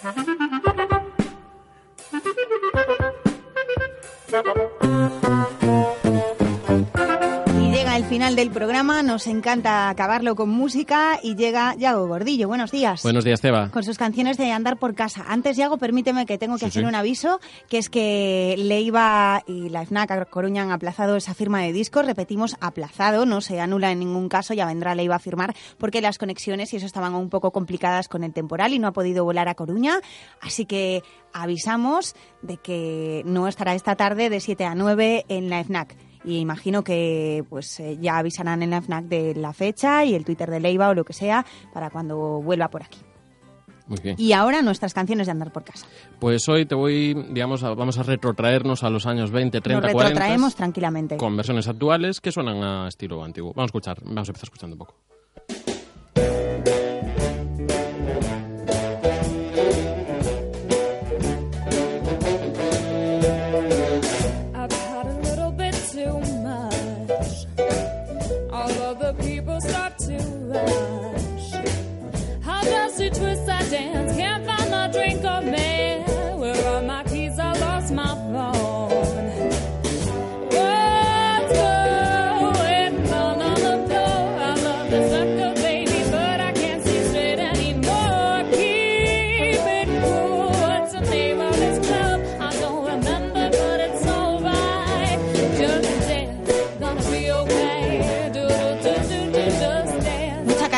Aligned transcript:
Ha 0.00 0.12
ha 0.14 0.22
ha 0.22 0.36
ha! 0.38 0.47
Final 8.28 8.36
del 8.36 8.50
programa. 8.50 9.02
Nos 9.02 9.26
encanta 9.26 9.88
acabarlo 9.88 10.36
con 10.36 10.50
música 10.50 11.18
y 11.22 11.34
llega 11.34 11.74
Yago 11.76 12.06
Gordillo. 12.08 12.46
Buenos 12.46 12.70
días. 12.70 13.02
Buenos 13.02 13.24
días, 13.24 13.40
Teba. 13.40 13.70
Con 13.70 13.84
sus 13.84 13.96
canciones 13.96 14.36
de 14.36 14.52
Andar 14.52 14.78
por 14.78 14.94
casa. 14.94 15.24
Antes, 15.28 15.56
Yago, 15.56 15.78
permíteme 15.78 16.26
que 16.26 16.36
tengo 16.36 16.58
que 16.58 16.66
hacer 16.66 16.84
un 16.84 16.94
aviso, 16.94 17.40
que 17.70 17.78
es 17.78 17.88
que 17.88 18.54
Leiva 18.58 19.42
y 19.46 19.70
la 19.70 19.86
FNAC 19.86 20.28
Coruña 20.28 20.62
han 20.62 20.72
aplazado 20.72 21.16
esa 21.16 21.32
firma 21.32 21.62
de 21.62 21.72
discos. 21.72 22.04
Repetimos, 22.04 22.56
aplazado, 22.60 23.24
no 23.24 23.40
se 23.40 23.60
anula 23.60 23.92
en 23.92 24.00
ningún 24.00 24.28
caso, 24.28 24.52
ya 24.52 24.66
vendrá 24.66 24.94
Leiva 24.94 25.16
a 25.16 25.20
firmar, 25.20 25.54
porque 25.78 26.02
las 26.02 26.18
conexiones 26.18 26.74
y 26.74 26.76
eso 26.76 26.84
estaban 26.84 27.14
un 27.14 27.30
poco 27.30 27.50
complicadas 27.50 28.08
con 28.08 28.24
el 28.24 28.34
temporal 28.34 28.74
y 28.74 28.78
no 28.78 28.88
ha 28.88 28.92
podido 28.92 29.24
volar 29.24 29.48
a 29.48 29.54
Coruña. 29.54 30.00
Así 30.42 30.66
que 30.66 31.02
avisamos 31.32 32.14
de 32.42 32.58
que 32.58 33.22
no 33.24 33.48
estará 33.48 33.74
esta 33.74 33.96
tarde 33.96 34.28
de 34.28 34.40
7 34.40 34.66
a 34.66 34.74
9 34.74 35.24
en 35.28 35.48
la 35.48 35.64
FNAC 35.64 36.07
y 36.28 36.38
imagino 36.38 36.84
que 36.84 37.42
pues 37.48 37.80
eh, 37.80 37.96
ya 38.00 38.18
avisarán 38.18 38.62
en 38.62 38.70
la 38.70 38.82
FNAC 38.82 39.04
de 39.06 39.34
la 39.34 39.54
fecha 39.54 40.04
y 40.04 40.14
el 40.14 40.26
Twitter 40.26 40.50
de 40.50 40.60
Leiva 40.60 40.90
o 40.90 40.94
lo 40.94 41.04
que 41.04 41.14
sea 41.14 41.46
para 41.72 41.88
cuando 41.88 42.42
vuelva 42.42 42.68
por 42.68 42.82
aquí. 42.82 42.98
Muy 43.86 43.98
bien. 44.02 44.16
Y 44.18 44.32
ahora 44.32 44.60
nuestras 44.60 44.92
canciones 44.92 45.26
de 45.26 45.30
andar 45.30 45.50
por 45.50 45.64
casa. 45.64 45.86
Pues 46.18 46.46
hoy 46.50 46.66
te 46.66 46.74
voy, 46.74 47.14
digamos, 47.30 47.62
vamos 47.62 47.96
a 47.96 48.02
retrotraernos 48.02 48.84
a 48.84 48.90
los 48.90 49.06
años 49.06 49.30
20, 49.30 49.62
30, 49.62 49.80
Nos 49.80 49.92
40. 49.92 50.08
retrotraemos 50.10 50.54
tranquilamente. 50.54 51.16
Con 51.16 51.34
versiones 51.34 51.66
actuales 51.66 52.20
que 52.20 52.30
suenan 52.30 52.62
a 52.62 52.88
estilo 52.88 53.24
antiguo. 53.24 53.54
Vamos 53.54 53.68
a 53.68 53.70
escuchar, 53.70 53.98
vamos 54.02 54.28
a 54.28 54.32
empezar 54.32 54.44
escuchando 54.44 54.74
un 54.74 54.78
poco. 54.80 54.96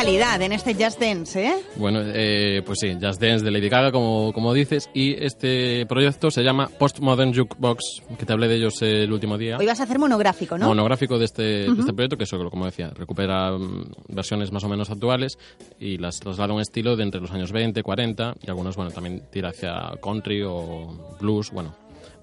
En 0.03 0.51
este 0.51 0.73
Just 0.73 0.99
Dance, 0.99 1.45
¿eh? 1.45 1.53
Bueno, 1.75 1.99
eh, 2.03 2.63
pues 2.65 2.79
sí, 2.81 2.97
Just 2.99 3.21
Dance 3.21 3.45
de 3.45 3.51
Lady 3.51 3.69
Gaga, 3.69 3.91
como, 3.91 4.33
como 4.33 4.51
dices, 4.51 4.89
y 4.95 5.13
este 5.13 5.85
proyecto 5.85 6.31
se 6.31 6.41
llama 6.41 6.67
Postmodern 6.67 7.35
Jukebox, 7.35 8.01
que 8.17 8.25
te 8.25 8.33
hablé 8.33 8.47
de 8.47 8.55
ellos 8.55 8.81
el 8.81 9.13
último 9.13 9.37
día. 9.37 9.57
Hoy 9.59 9.67
vas 9.67 9.79
a 9.79 9.83
hacer 9.83 9.99
monográfico, 9.99 10.57
¿no? 10.57 10.65
Monográfico 10.67 11.19
de 11.19 11.25
este, 11.25 11.43
de 11.43 11.79
este 11.79 11.93
proyecto, 11.93 12.17
que 12.17 12.23
eso, 12.23 12.39
como 12.49 12.65
decía, 12.65 12.89
recupera 12.95 13.51
mm, 13.51 13.91
versiones 14.07 14.51
más 14.51 14.63
o 14.63 14.69
menos 14.69 14.89
actuales 14.89 15.37
y 15.79 15.99
las 15.99 16.19
traslada 16.19 16.51
a 16.51 16.55
un 16.55 16.61
estilo 16.61 16.95
de 16.95 17.03
entre 17.03 17.21
los 17.21 17.29
años 17.29 17.51
20, 17.51 17.83
40, 17.83 18.37
y 18.41 18.49
algunos, 18.49 18.75
bueno, 18.75 18.89
también 18.89 19.21
tira 19.29 19.49
hacia 19.49 19.91
country 20.01 20.41
o 20.43 21.15
blues, 21.19 21.51
bueno, 21.51 21.75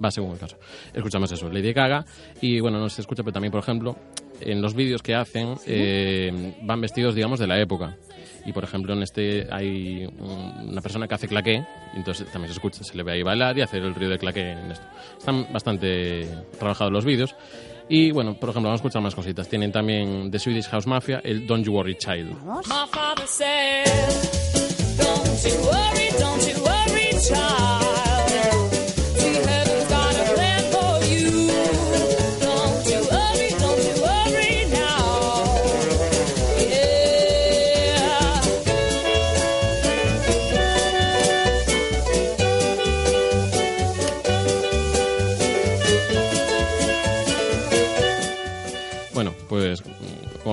va 0.04 0.10
según 0.10 0.32
el 0.32 0.38
caso. 0.38 0.56
Escuchamos 0.92 1.30
eso, 1.30 1.48
Lady 1.48 1.72
Gaga, 1.72 2.04
y 2.40 2.58
bueno, 2.58 2.80
no 2.80 2.88
se 2.88 3.02
escucha, 3.02 3.22
pero 3.22 3.34
también, 3.34 3.52
por 3.52 3.60
ejemplo, 3.60 3.96
en 4.40 4.62
los 4.62 4.74
vídeos 4.74 5.02
que 5.02 5.14
hacen 5.14 5.54
eh, 5.66 6.54
van 6.62 6.80
vestidos, 6.80 7.14
digamos, 7.14 7.38
de 7.38 7.46
la 7.46 7.60
época. 7.60 7.96
Y 8.44 8.52
por 8.52 8.64
ejemplo, 8.64 8.94
en 8.94 9.02
este 9.02 9.46
hay 9.50 10.08
una 10.18 10.80
persona 10.80 11.06
que 11.06 11.14
hace 11.14 11.28
claqué, 11.28 11.62
y 11.94 11.96
entonces 11.96 12.30
también 12.32 12.48
se 12.48 12.54
escucha, 12.54 12.82
se 12.82 12.96
le 12.96 13.02
ve 13.02 13.12
ahí 13.12 13.22
bailar 13.22 13.58
y 13.58 13.60
hacer 13.60 13.82
el 13.82 13.94
río 13.94 14.08
de 14.08 14.18
claqué 14.18 14.52
en 14.52 14.72
esto. 14.72 14.86
Están 15.18 15.52
bastante 15.52 16.26
trabajados 16.58 16.92
los 16.92 17.04
vídeos. 17.04 17.34
Y 17.90 18.10
bueno, 18.10 18.34
por 18.34 18.50
ejemplo, 18.50 18.68
vamos 18.68 18.80
a 18.80 18.82
escuchar 18.82 19.02
más 19.02 19.14
cositas. 19.14 19.48
Tienen 19.48 19.72
también 19.72 20.30
The 20.30 20.38
Swedish 20.38 20.68
House 20.68 20.86
Mafia, 20.86 21.20
el 21.24 21.46
Don't 21.46 21.64
You 21.64 21.72
Worry 21.72 21.96
Child. 21.96 22.36
Vamos. 22.44 22.68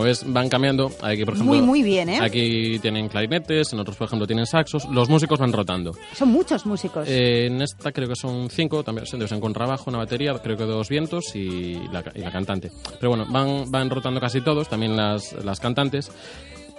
Ves 0.05 0.23
van 0.25 0.47
cambiando. 0.49 0.91
Aquí, 1.01 1.25
por 1.25 1.33
ejemplo, 1.33 1.55
muy, 1.55 1.61
muy 1.61 1.83
bien, 1.83 2.09
¿eh? 2.09 2.19
Aquí 2.21 2.79
tienen 2.79 3.09
clarinetes, 3.09 3.73
en 3.73 3.79
otros, 3.79 3.97
por 3.97 4.07
ejemplo, 4.07 4.25
tienen 4.25 4.45
saxos. 4.45 4.85
Los 4.89 5.09
músicos 5.09 5.39
van 5.39 5.51
rotando. 5.51 5.91
Son 6.13 6.29
muchos 6.29 6.65
músicos. 6.65 7.07
Eh, 7.07 7.47
en 7.47 7.61
esta 7.61 7.91
creo 7.91 8.07
que 8.07 8.15
son 8.15 8.49
cinco, 8.49 8.83
también 8.83 9.05
deben 9.11 9.27
ser 9.27 9.39
con 9.39 9.53
trabajo, 9.53 9.89
una 9.89 9.99
batería, 9.99 10.33
creo 10.41 10.55
que 10.55 10.63
dos 10.63 10.89
vientos 10.89 11.35
y 11.35 11.75
la, 11.91 12.03
y 12.13 12.19
la 12.19 12.31
cantante. 12.31 12.71
Pero 12.99 13.09
bueno, 13.09 13.25
van, 13.29 13.69
van 13.69 13.89
rotando 13.89 14.19
casi 14.19 14.41
todos, 14.41 14.69
también 14.69 14.95
las, 14.95 15.33
las 15.43 15.59
cantantes 15.59 16.11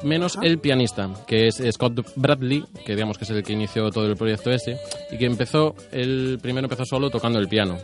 menos 0.03 0.39
el 0.43 0.59
pianista, 0.59 1.11
que 1.27 1.49
es 1.49 1.63
Scott 1.73 2.07
Bradley, 2.17 2.65
que 2.85 2.95
digamos 2.95 3.19
que 3.19 3.25
es 3.25 3.31
el 3.31 3.43
que 3.43 3.53
inició 3.53 3.91
todo 3.91 4.07
el 4.07 4.17
proyecto 4.17 4.51
ese, 4.51 4.79
y 5.11 5.19
que 5.19 5.27
empezó, 5.27 5.75
el 5.93 6.39
primero 6.41 6.67
empezó 6.67 6.85
solo 6.85 7.11
tocando 7.11 7.39
el 7.39 7.49
piano. 7.49 7.79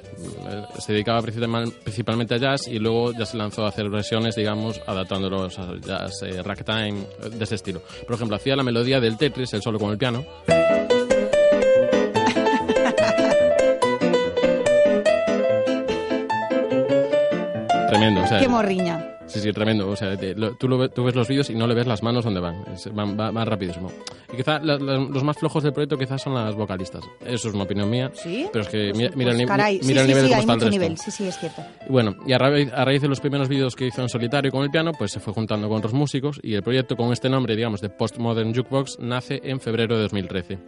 Se 0.78 0.92
dedicaba 0.92 1.22
principalmente 1.22 2.34
a 2.34 2.38
jazz 2.38 2.68
y 2.68 2.78
luego 2.78 3.12
ya 3.12 3.26
se 3.26 3.36
lanzó 3.36 3.64
a 3.64 3.68
hacer 3.68 3.88
versiones, 3.88 4.36
digamos, 4.36 4.80
adaptándolos 4.86 5.58
a 5.58 5.74
jazz, 5.80 6.22
eh, 6.22 6.42
ragtime, 6.42 7.06
eh, 7.24 7.30
de 7.30 7.44
ese 7.44 7.56
estilo. 7.56 7.82
Por 8.06 8.16
ejemplo, 8.16 8.36
hacía 8.36 8.56
la 8.56 8.62
melodía 8.62 9.00
del 9.00 9.16
Tetris, 9.16 9.52
el 9.54 9.62
solo 9.62 9.78
con 9.78 9.90
el 9.90 9.98
piano. 9.98 10.24
Tremendo, 17.88 18.22
o 18.22 18.26
sea, 18.26 18.40
Qué 18.40 18.48
morriña. 18.48 19.12
Sí, 19.32 19.40
sí, 19.40 19.52
tremendo. 19.52 19.88
O 19.88 19.96
sea, 19.96 20.14
tú, 20.58 20.88
tú, 20.88 21.04
ves 21.04 21.14
los 21.14 21.26
vídeos 21.26 21.48
y 21.48 21.54
no 21.54 21.66
le 21.66 21.74
ves 21.74 21.86
las 21.86 22.02
manos 22.02 22.24
donde 22.24 22.40
van. 22.40 22.64
van, 22.92 23.16
va, 23.16 23.44
rapidísimo. 23.44 23.90
Y 24.30 24.36
quizá 24.36 24.58
los 24.58 25.24
más 25.24 25.38
flojos 25.38 25.62
del 25.62 25.72
proyecto 25.72 25.96
quizás 25.96 26.20
son 26.20 26.34
las 26.34 26.54
vocalistas. 26.54 27.02
Eso 27.24 27.48
es 27.48 27.54
una 27.54 27.64
opinión 27.64 27.88
mía. 27.88 28.10
¿Sí? 28.14 28.46
Pero 28.52 28.62
es 28.62 28.68
que 28.68 28.90
pues, 28.90 28.98
mira, 28.98 29.12
mira 29.16 29.30
pues, 29.30 29.40
el, 29.40 29.46
caray. 29.46 29.80
mira 29.84 29.86
sí, 29.86 30.00
el 30.00 30.06
nivel 30.06 30.22
sí, 30.24 30.28
de 30.28 30.34
hay 30.34 30.40
está 30.40 30.52
mucho 30.52 30.66
el 30.66 30.72
resto. 30.72 30.82
nivel. 30.82 30.98
Sí, 30.98 31.10
sí, 31.10 31.26
es 31.26 31.38
cierto. 31.38 31.62
Bueno, 31.88 32.14
y 32.26 32.32
a 32.32 32.38
raíz, 32.38 32.70
a 32.72 32.84
raíz 32.84 33.00
de 33.00 33.08
los 33.08 33.20
primeros 33.20 33.48
vídeos 33.48 33.74
que 33.74 33.86
hizo 33.86 34.02
en 34.02 34.10
solitario 34.10 34.52
con 34.52 34.64
el 34.64 34.70
piano, 34.70 34.92
pues 34.92 35.12
se 35.12 35.20
fue 35.20 35.32
juntando 35.32 35.66
con 35.68 35.78
otros 35.78 35.94
músicos 35.94 36.38
y 36.42 36.54
el 36.54 36.62
proyecto 36.62 36.94
con 36.96 37.10
este 37.12 37.30
nombre, 37.30 37.56
digamos, 37.56 37.80
de 37.80 37.88
Postmodern 37.88 38.54
Jukebox, 38.54 38.98
nace 38.98 39.40
en 39.44 39.60
febrero 39.60 39.96
de 39.96 40.02
2013 40.02 40.58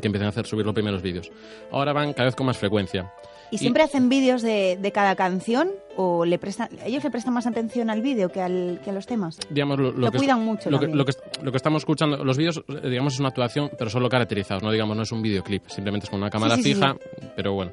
que 0.00 0.06
empiezan 0.06 0.26
a 0.26 0.30
hacer 0.30 0.46
subir 0.46 0.64
los 0.64 0.74
primeros 0.74 1.02
vídeos. 1.02 1.30
Ahora 1.70 1.92
van 1.92 2.12
cada 2.12 2.26
vez 2.26 2.36
con 2.36 2.46
más 2.46 2.56
frecuencia. 2.56 3.12
¿Y 3.50 3.58
siempre 3.58 3.82
hacen 3.82 4.08
vídeos 4.08 4.42
de, 4.42 4.78
de 4.80 4.92
cada 4.92 5.16
canción? 5.16 5.70
o 5.96 6.24
le 6.24 6.38
prestan, 6.38 6.68
ellos 6.84 7.02
le 7.04 7.10
prestan 7.10 7.34
más 7.34 7.46
atención 7.46 7.90
al 7.90 8.00
vídeo 8.00 8.30
que, 8.30 8.40
al, 8.40 8.80
que 8.82 8.90
a 8.90 8.92
los 8.92 9.06
temas. 9.06 9.38
Digamos, 9.50 9.78
lo, 9.78 9.92
lo, 9.92 10.12
cuidan 10.12 10.42
mucho. 10.42 10.70
Lo 10.70 10.78
que, 10.78 10.86
lo 10.86 11.04
que, 11.04 11.12
lo, 11.42 11.50
que, 11.50 11.56
estamos 11.56 11.82
escuchando, 11.82 12.24
los 12.24 12.36
vídeos, 12.36 12.62
eh, 12.68 12.88
digamos, 12.88 13.14
es 13.14 13.20
una 13.20 13.28
actuación, 13.28 13.70
pero 13.76 13.90
solo 13.90 14.08
caracterizados, 14.08 14.62
no 14.62 14.70
digamos, 14.70 14.96
no 14.96 15.02
es 15.02 15.12
un 15.12 15.20
videoclip, 15.20 15.68
simplemente 15.68 16.04
es 16.04 16.10
con 16.10 16.20
una 16.20 16.30
cámara 16.30 16.56
sí, 16.56 16.62
sí, 16.62 16.74
fija, 16.74 16.94
sí. 16.94 17.26
pero 17.36 17.52
bueno. 17.52 17.72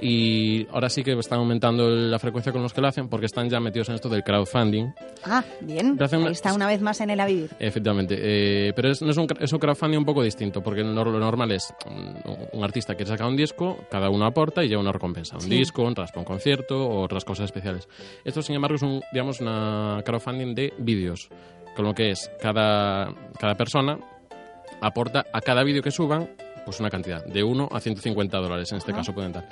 Y 0.00 0.66
ahora 0.72 0.88
sí 0.88 1.02
que 1.02 1.12
están 1.12 1.40
aumentando 1.40 1.88
la 1.88 2.18
frecuencia 2.18 2.52
con 2.52 2.62
los 2.62 2.72
que 2.72 2.80
lo 2.80 2.88
hacen 2.88 3.08
porque 3.08 3.26
están 3.26 3.48
ya 3.48 3.60
metidos 3.60 3.88
en 3.88 3.96
esto 3.96 4.08
del 4.08 4.22
crowdfunding. 4.22 4.86
Ah, 5.24 5.44
bien. 5.60 5.98
Ahí 6.00 6.32
está 6.32 6.54
una 6.54 6.66
vez 6.66 6.80
más 6.80 7.00
en 7.00 7.10
el 7.10 7.20
Avivir. 7.20 7.50
Efectivamente. 7.58 8.16
Eh, 8.18 8.72
pero 8.74 8.90
es, 8.90 9.02
no 9.02 9.10
es, 9.10 9.16
un, 9.16 9.26
es 9.38 9.52
un 9.52 9.58
crowdfunding 9.58 9.98
un 9.98 10.04
poco 10.04 10.22
distinto 10.22 10.62
porque 10.62 10.82
lo, 10.82 11.04
lo 11.04 11.18
normal 11.18 11.52
es 11.52 11.72
un, 11.86 12.16
un, 12.52 12.64
artista 12.64 12.96
que 12.96 13.04
saca 13.04 13.26
un 13.26 13.36
disco, 13.36 13.76
cada 13.90 14.08
uno 14.10 14.26
aporta 14.26 14.64
y 14.64 14.68
lleva 14.68 14.80
una 14.80 14.92
recompensa. 14.92 15.17
Un 15.40 15.48
disco, 15.48 15.82
un 15.82 15.94
raspa, 15.94 16.20
un 16.20 16.24
concierto 16.24 16.86
o 16.86 17.02
otras 17.02 17.24
cosas 17.24 17.46
especiales. 17.46 17.88
Esto 18.24 18.42
sin 18.42 18.54
embargo, 18.56 18.76
es 18.76 18.82
un, 18.82 19.02
digamos, 19.12 19.40
una 19.40 20.02
crowdfunding 20.04 20.54
de 20.54 20.72
vídeos, 20.78 21.28
con 21.76 21.84
lo 21.84 21.94
que 21.94 22.10
es 22.10 22.30
cada, 22.40 23.12
cada 23.38 23.54
persona 23.54 23.98
aporta 24.80 25.26
a 25.32 25.40
cada 25.40 25.64
vídeo 25.64 25.82
que 25.82 25.90
suban 25.90 26.30
pues 26.68 26.80
una 26.80 26.90
cantidad, 26.90 27.24
de 27.24 27.42
1 27.42 27.70
a 27.72 27.80
150 27.80 28.36
dólares 28.36 28.70
en 28.72 28.76
este 28.78 28.92
caso 28.92 29.14
pueden 29.14 29.32
dar. 29.32 29.48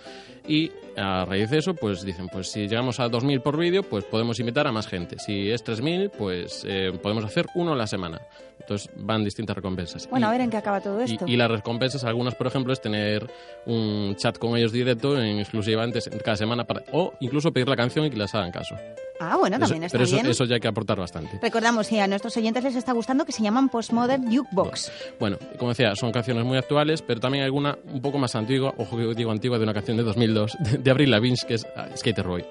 Y 0.46 0.70
a 0.98 1.24
raíz 1.24 1.48
de 1.48 1.56
eso, 1.58 1.72
pues 1.74 2.02
dicen, 2.02 2.28
pues 2.28 2.48
si 2.52 2.68
llegamos 2.68 3.00
a 3.00 3.08
2.000 3.08 3.40
por 3.40 3.56
vídeo, 3.56 3.82
pues 3.82 4.04
podemos 4.04 4.38
invitar 4.38 4.66
a 4.66 4.72
más 4.72 4.86
gente. 4.86 5.18
Si 5.18 5.50
es 5.50 5.64
3.000, 5.64 6.10
pues 6.10 6.62
eh, 6.68 6.92
podemos 7.02 7.24
hacer 7.24 7.46
uno 7.54 7.72
a 7.72 7.76
la 7.76 7.86
semana. 7.86 8.20
Entonces 8.60 8.90
van 8.96 9.24
distintas 9.24 9.56
recompensas. 9.56 10.06
Bueno, 10.10 10.26
Y- 10.26 10.28
a 10.28 10.32
ver 10.32 10.40
en 10.42 10.50
qué 10.50 10.58
acaba 10.58 10.82
todo 10.82 11.00
esto. 11.00 11.24
y, 11.26 11.32
y 11.32 11.36
las 11.38 11.50
recompensas, 11.50 12.04
algunas, 12.04 12.34
por 12.34 12.48
ejemplo, 12.48 12.74
es 12.74 12.82
tener 12.82 13.26
un 13.64 14.14
chat 14.16 14.36
con 14.36 14.54
ellos 14.58 14.72
directo 14.72 15.18
en 15.18 15.38
exclusiva 15.38 15.82
antes, 15.82 16.10
cada 16.22 16.36
semana, 16.36 16.64
para, 16.64 16.82
o 16.92 17.14
incluso 17.20 17.50
pedir 17.50 17.68
la 17.68 17.76
canción 17.76 18.04
y 18.04 18.10
que 18.10 18.18
les 18.18 18.34
hagan 18.34 18.52
caso. 18.52 18.74
Ah, 19.20 19.36
bueno, 19.38 19.58
también 19.58 19.84
Eso- 19.84 19.86
está 19.86 19.98
pero 19.98 20.04
eso, 20.04 20.16
bien. 20.16 20.26
eso 20.26 20.44
ya 20.44 20.54
hay 20.56 20.60
que 20.60 20.68
aportar 20.68 20.98
bastante. 20.98 21.38
Recordamos, 21.40 21.86
si 21.86 21.98
a 21.98 22.06
nuestros 22.06 22.36
oyentes 22.36 22.62
les 22.64 22.76
está 22.76 22.92
gustando, 22.92 23.24
que 23.24 23.32
se 23.32 23.42
llaman 23.42 23.68
Postmodern 23.68 24.24
Jukebox. 24.34 24.92
Bueno, 25.18 25.38
como 25.58 25.70
decía, 25.70 25.94
son 25.94 26.12
canciones 26.12 26.44
muy 26.44 26.58
actuales, 26.58 27.02
pero 27.02 27.20
también 27.20 27.44
alguna 27.44 27.78
un 27.92 28.00
poco 28.02 28.18
más 28.18 28.34
antigua, 28.34 28.74
ojo 28.76 28.96
que 28.96 29.14
digo 29.14 29.30
antigua, 29.30 29.58
de 29.58 29.64
una 29.64 29.74
canción 29.74 29.96
de 29.96 30.02
2002, 30.02 30.56
de, 30.60 30.78
de 30.78 30.90
Avril 30.90 31.10
Lavigne, 31.10 31.36
que 31.46 31.54
es 31.54 31.66
ah, 31.76 31.88
Skater 31.96 32.26
Boy. 32.26 32.44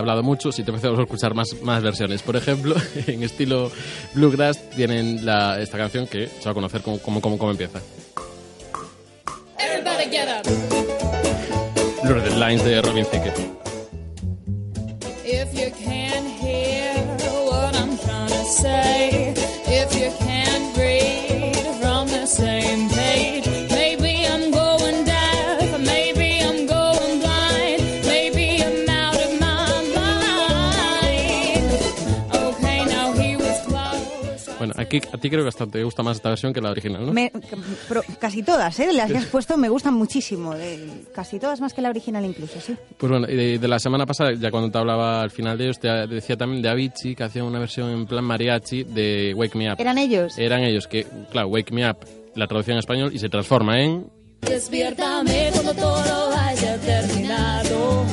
Hablado 0.00 0.22
mucho, 0.22 0.50
si 0.52 0.64
te 0.64 0.70
empezamos 0.70 0.98
a 0.98 1.02
escuchar 1.02 1.34
más, 1.34 1.54
más 1.62 1.82
versiones. 1.82 2.22
Por 2.22 2.36
ejemplo, 2.36 2.74
en 3.06 3.22
estilo 3.22 3.70
Bluegrass 4.14 4.70
tienen 4.70 5.24
la, 5.24 5.60
esta 5.60 5.78
canción 5.78 6.06
que 6.06 6.26
se 6.26 6.44
va 6.44 6.50
a 6.50 6.54
conocer 6.54 6.82
como, 6.82 6.98
como, 6.98 7.20
como, 7.20 7.38
como 7.38 7.50
empieza. 7.52 7.80
Blurred 12.02 12.32
Lines 12.32 12.64
de 12.64 12.82
Robin 12.82 13.04
Thicke. 13.04 13.32
If 15.24 15.54
you 15.54 15.70
can't 15.70 16.26
hear 16.26 16.94
what 17.46 17.76
I'm 17.76 17.96
trying 17.98 18.28
to 18.28 18.44
say, 18.46 19.29
aquí, 34.98 35.08
a 35.12 35.18
ti 35.18 35.30
creo 35.30 35.42
que 35.42 35.48
hasta 35.48 35.66
te 35.66 35.82
gusta 35.84 36.02
más 36.02 36.16
esta 36.16 36.28
versión 36.30 36.52
que 36.52 36.60
la 36.60 36.70
original, 36.70 37.06
¿no? 37.06 37.12
Me- 37.12 37.32
pero 37.88 38.02
casi 38.18 38.42
todas, 38.42 38.78
¿eh? 38.80 38.92
Las 38.92 39.10
que 39.10 39.18
has 39.18 39.24
puesto 39.32 39.56
me 39.56 39.68
gustan 39.68 39.94
muchísimo. 39.94 40.54
eh, 40.54 41.04
casi 41.14 41.38
todas 41.38 41.60
más 41.60 41.72
que 41.72 41.80
la 41.82 41.90
original 41.90 42.24
incluso, 42.24 42.60
sí. 42.60 42.74
Pues 42.98 43.10
bueno, 43.10 43.26
de, 43.26 43.58
de 43.58 43.68
la 43.68 43.78
semana 43.78 44.06
pasada, 44.06 44.32
ya 44.34 44.50
cuando 44.50 44.70
te 44.70 44.78
hablaba 44.78 45.22
al 45.22 45.30
final 45.30 45.56
de 45.56 45.64
ellos, 45.64 45.78
te 45.78 45.88
decía 46.06 46.36
también 46.36 46.62
de 46.62 46.68
Avicii, 46.68 47.14
que 47.14 47.24
hacía 47.24 47.44
una 47.44 47.58
versión 47.58 47.90
en 47.90 48.06
plan 48.06 48.24
mariachi 48.24 48.84
de 48.84 49.32
Wake 49.36 49.56
Me 49.56 49.72
Up. 49.72 49.76
¿Eran 49.80 49.98
ellos? 49.98 50.36
Eran 50.38 50.62
ellos 50.62 50.86
que, 50.86 51.06
claro, 51.30 51.48
Wake 51.48 51.72
Me 51.72 51.88
Up, 51.88 51.98
la 52.34 52.46
traducción 52.46 52.74
en 52.74 52.78
español, 52.80 53.10
y 53.14 53.18
se 53.18 53.28
transforma 53.28 53.80
en... 53.80 54.06
Despiértame 54.42 55.50
cuando 55.52 55.74
todo 55.74 56.32
haya 56.34 56.76
terminado, 56.78 58.04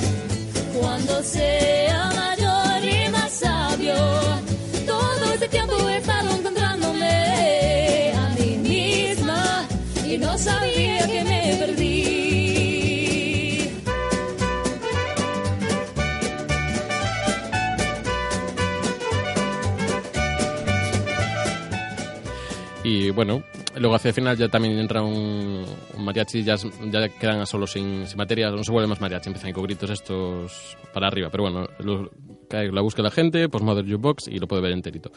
bueno, 23.17 23.41
luego 23.79 23.95
hacia 23.95 24.09
el 24.09 24.15
final 24.15 24.37
ya 24.37 24.47
también 24.47 24.77
entra 24.77 25.01
un, 25.01 25.65
un 25.95 26.05
mariachi, 26.05 26.43
ya, 26.43 26.55
ya 26.91 27.09
quedan 27.09 27.45
solo 27.45 27.67
sin, 27.67 28.07
sin 28.07 28.17
materia, 28.17 28.49
no 28.49 28.63
se 28.63 28.71
vuelve 28.71 28.87
más 28.87 29.01
mariachi, 29.01 29.29
empiezan 29.29 29.53
con 29.53 29.63
gritos 29.63 29.89
estos 29.89 30.77
para 30.93 31.07
arriba. 31.07 31.29
Pero 31.29 31.43
bueno, 31.43 31.67
lo, 31.79 32.11
la 32.49 32.81
busca 32.81 33.01
la 33.01 33.11
gente, 33.11 33.49
pues 33.49 33.63
Mother 33.63 33.85
Jukebox 33.85 34.27
y 34.27 34.39
lo 34.39 34.47
puede 34.47 34.61
ver 34.61 34.71
enterito. 34.71 35.11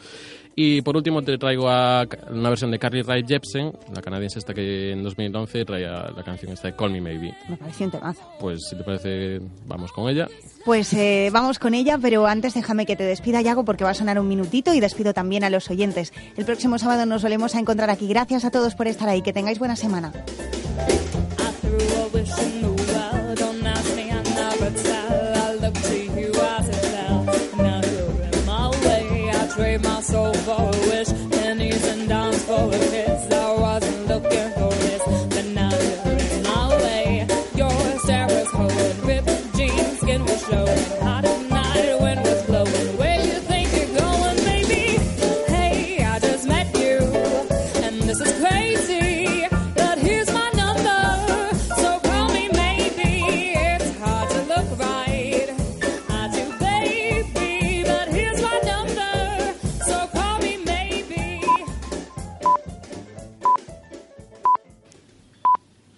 Y 0.55 0.81
por 0.81 0.97
último 0.97 1.21
te 1.21 1.37
traigo 1.37 1.69
a 1.69 2.05
una 2.29 2.49
versión 2.49 2.71
de 2.71 2.79
Carly 2.79 3.01
Rae 3.01 3.23
Jepsen, 3.25 3.71
la 3.93 4.01
canadiense 4.01 4.39
esta 4.39 4.53
que 4.53 4.91
en 4.91 5.03
2011 5.03 5.65
traía 5.65 6.11
la 6.15 6.23
canción 6.23 6.51
esta 6.51 6.67
de 6.67 6.75
Call 6.75 6.91
Me 6.91 7.01
Maybe. 7.01 7.33
Me 7.47 7.57
pareció 7.57 7.85
un 7.85 7.91
temazo. 7.91 8.21
Pues 8.39 8.59
si 8.69 8.75
te 8.75 8.83
parece, 8.83 9.39
vamos 9.65 9.91
con 9.91 10.09
ella. 10.09 10.27
Pues 10.65 10.93
eh, 10.93 11.29
vamos 11.31 11.57
con 11.57 11.73
ella, 11.73 11.97
pero 11.97 12.27
antes 12.27 12.53
déjame 12.53 12.85
que 12.85 12.95
te 12.95 13.03
despida, 13.03 13.41
Yago, 13.41 13.65
porque 13.65 13.83
va 13.83 13.91
a 13.91 13.95
sonar 13.95 14.19
un 14.19 14.27
minutito 14.27 14.73
y 14.73 14.79
despido 14.79 15.13
también 15.13 15.43
a 15.43 15.49
los 15.49 15.69
oyentes. 15.69 16.13
El 16.37 16.45
próximo 16.45 16.77
sábado 16.77 17.05
nos 17.05 17.23
volvemos 17.23 17.55
a 17.55 17.59
encontrar 17.59 17.89
aquí. 17.89 18.07
Gracias 18.07 18.45
a 18.45 18.50
todos 18.51 18.75
por 18.75 18.87
estar 18.87 19.09
ahí. 19.09 19.21
Que 19.21 19.33
tengáis 19.33 19.59
buena 19.59 19.75
semana. 19.75 20.11
A 21.37 21.51
wish 22.13 22.29
a 22.29 22.61
my 29.79 30.01
soul 30.01 30.33
for 30.33 30.71